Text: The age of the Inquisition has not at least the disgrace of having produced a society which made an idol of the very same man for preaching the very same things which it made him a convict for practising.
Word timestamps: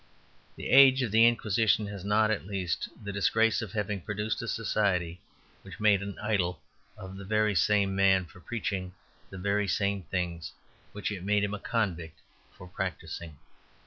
The 0.55 0.71
age 0.71 1.03
of 1.03 1.11
the 1.11 1.27
Inquisition 1.27 1.85
has 1.85 2.03
not 2.03 2.31
at 2.31 2.47
least 2.47 2.89
the 3.03 3.13
disgrace 3.13 3.61
of 3.61 3.73
having 3.73 4.01
produced 4.01 4.41
a 4.41 4.47
society 4.47 5.21
which 5.61 5.79
made 5.79 6.01
an 6.01 6.17
idol 6.17 6.59
of 6.97 7.17
the 7.17 7.23
very 7.23 7.53
same 7.53 7.95
man 7.95 8.25
for 8.25 8.39
preaching 8.39 8.95
the 9.29 9.37
very 9.37 9.67
same 9.67 10.01
things 10.01 10.53
which 10.91 11.11
it 11.11 11.23
made 11.23 11.43
him 11.43 11.53
a 11.53 11.59
convict 11.59 12.19
for 12.51 12.67
practising. 12.67 13.37